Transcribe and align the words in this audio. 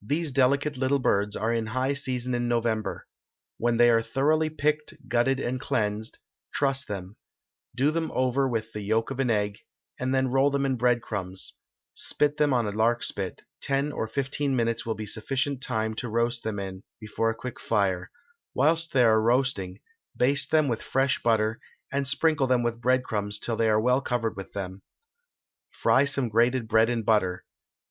These 0.00 0.30
delicate 0.32 0.78
little 0.78 0.98
birds 0.98 1.36
are 1.36 1.52
in 1.52 1.66
high 1.76 1.92
season 1.92 2.34
in 2.34 2.48
November. 2.48 3.06
When 3.58 3.76
they 3.76 3.90
are 3.90 4.00
thoroughly 4.00 4.48
picked, 4.48 4.94
gutted, 5.08 5.38
and 5.38 5.60
cleansed, 5.60 6.18
truss 6.54 6.86
them; 6.86 7.16
do 7.74 7.90
them 7.90 8.10
over 8.14 8.48
with 8.48 8.72
the 8.72 8.80
yolk 8.80 9.10
of 9.10 9.20
an 9.20 9.28
egg, 9.28 9.58
and 9.98 10.14
then 10.14 10.28
roll 10.30 10.48
them 10.50 10.64
in 10.64 10.76
breadcrumbs; 10.78 11.52
spit 11.92 12.38
them 12.38 12.54
on 12.54 12.66
a 12.66 12.70
lark 12.70 13.02
spit; 13.02 13.42
ten 13.60 13.92
or 13.92 14.08
fifteen 14.08 14.56
minutes 14.56 14.86
will 14.86 14.94
be 14.94 15.04
sufficient 15.04 15.60
time 15.62 15.92
to 15.96 16.08
roast 16.08 16.42
them 16.42 16.58
in, 16.58 16.82
before 16.98 17.28
a 17.28 17.34
quick 17.34 17.60
fire; 17.60 18.10
whilst 18.54 18.94
they 18.94 19.04
are 19.04 19.20
roasting, 19.20 19.80
baste 20.16 20.50
them 20.50 20.66
with 20.66 20.80
fresh 20.80 21.22
butter, 21.22 21.60
and 21.92 22.06
sprinkle 22.06 22.46
them 22.46 22.62
with 22.62 22.80
breadcrumbs 22.80 23.38
till 23.38 23.58
they 23.58 23.68
are 23.68 23.78
well 23.78 24.00
covered 24.00 24.34
with 24.34 24.54
them. 24.54 24.80
Fry 25.70 26.06
some 26.06 26.30
grated 26.30 26.66
bread 26.66 26.88
in 26.88 27.02
butter. 27.02 27.44